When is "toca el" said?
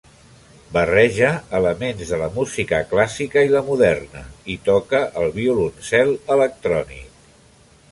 4.71-5.31